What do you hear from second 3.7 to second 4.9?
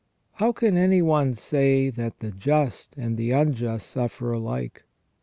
suffer alike?